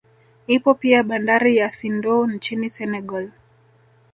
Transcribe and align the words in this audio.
Ipo 0.47 0.71
pia 0.81 0.99
bandari 1.03 1.57
ya 1.57 1.69
Sendou 1.69 2.27
nchini 2.27 2.69
Senegal 2.69 3.31